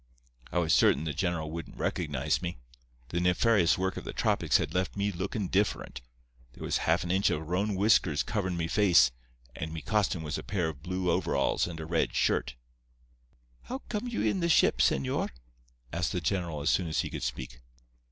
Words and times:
I 0.51 0.57
was 0.57 0.73
certain 0.73 1.03
the 1.03 1.13
general 1.13 1.51
wouldn't 1.51 1.77
recognize 1.77 2.41
me. 2.41 2.57
The 3.09 3.19
nefarious 3.19 3.77
work 3.77 3.97
of 3.97 4.03
the 4.03 4.13
tropics 4.13 4.57
had 4.57 4.73
left 4.73 4.97
me 4.97 5.11
lookin' 5.11 5.47
different. 5.47 6.01
There 6.53 6.63
was 6.63 6.77
half 6.89 7.03
an 7.03 7.11
inch 7.11 7.29
of 7.29 7.47
roan 7.47 7.75
whiskers 7.75 8.23
coverin' 8.23 8.57
me 8.57 8.67
face, 8.67 9.11
and 9.55 9.71
me 9.71 9.83
costume 9.83 10.23
was 10.23 10.39
a 10.39 10.43
pair 10.43 10.69
of 10.69 10.81
blue 10.81 11.11
overalls 11.11 11.67
and 11.67 11.79
a 11.79 11.85
red 11.85 12.15
shirt. 12.15 12.55
"'How 13.65 13.75
you 13.75 13.81
come 13.89 14.07
in 14.07 14.39
the 14.39 14.49
ship, 14.49 14.79
señor?' 14.79 15.29
asked 15.93 16.13
the 16.13 16.19
general 16.19 16.61
as 16.61 16.71
soon 16.71 16.87
as 16.87 17.01
he 17.01 17.11
could 17.11 17.21
speak. 17.21 17.59